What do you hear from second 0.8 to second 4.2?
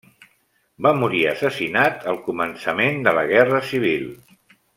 Va morir assassinat al començament de la Guerra Civil.